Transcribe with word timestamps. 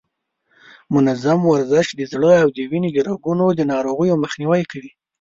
منظم 0.93 1.39
ورزش 1.51 1.87
د 1.95 2.01
زړه 2.11 2.31
او 2.43 2.49
د 2.57 2.59
وینې 2.71 2.89
د 2.93 2.97
رګونو 3.07 3.45
د 3.53 3.61
ناروغیو 3.71 4.21
مخنیوی 4.23 4.63
کوي. 4.71 4.91